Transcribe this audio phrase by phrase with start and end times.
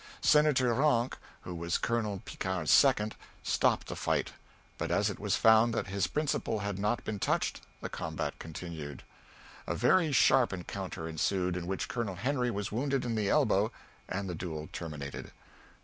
[0.23, 3.13] Senator Ranc, who was Colonel Picquart's second,
[3.43, 4.31] stopped the fight,
[4.79, 9.03] but as it was found that his principal had not been touched, the combat continued.
[9.67, 13.71] A very sharp encounter ensued, in which Colonel Henry was wounded in the elbow,
[14.09, 15.31] and the duel terminated."